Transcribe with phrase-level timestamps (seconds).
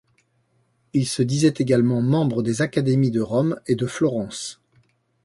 [0.93, 4.59] Il se disait également membre des Académies de Rome et de Florence.